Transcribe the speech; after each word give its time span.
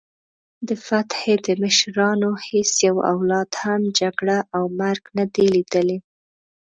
د 0.67 0.69
فتح 0.87 1.21
د 1.45 1.47
مشرانو 1.63 2.29
هیڅ 2.47 2.71
یوه 2.87 3.01
اولاد 3.13 3.49
هم 3.61 3.81
جګړه 3.99 4.37
او 4.55 4.63
مرګ 4.79 5.03
نه 5.17 5.25
دی 5.33 5.45
لیدلی. 5.53 5.97